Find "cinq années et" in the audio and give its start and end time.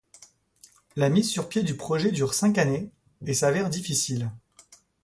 2.33-3.35